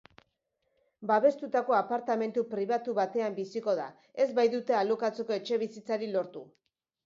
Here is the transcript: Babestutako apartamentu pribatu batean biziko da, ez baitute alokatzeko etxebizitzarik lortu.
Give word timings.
Babestutako 1.11 1.75
apartamentu 1.81 2.45
pribatu 2.55 2.97
batean 3.01 3.37
biziko 3.37 3.77
da, 3.83 3.87
ez 4.25 4.29
baitute 4.43 4.81
alokatzeko 4.83 5.41
etxebizitzarik 5.41 6.17
lortu. 6.21 6.47